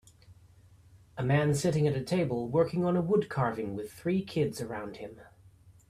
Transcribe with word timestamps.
A 1.15 1.21
man 1.21 1.53
sitting 1.53 1.85
at 1.85 1.95
a 1.95 2.01
table 2.03 2.49
working 2.49 2.83
on 2.85 2.97
a 2.97 3.01
wood 3.03 3.29
carving 3.29 3.75
with 3.75 3.93
three 3.93 4.23
kids 4.25 4.59
around 4.59 4.97
him. 4.97 5.19